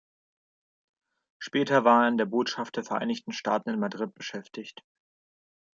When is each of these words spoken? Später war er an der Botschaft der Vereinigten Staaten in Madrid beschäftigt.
Später 1.37 1.83
war 1.85 2.01
er 2.01 2.07
an 2.07 2.17
der 2.17 2.25
Botschaft 2.25 2.75
der 2.75 2.83
Vereinigten 2.83 3.33
Staaten 3.33 3.69
in 3.69 3.79
Madrid 3.79 4.15
beschäftigt. 4.15 4.83